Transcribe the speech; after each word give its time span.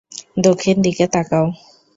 দক্ষিণ 0.37 0.75
দিকে 0.81 1.05
তাকাও। 1.07 1.45